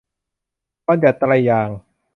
[0.87, 1.77] บัญญัติไตรยางศ์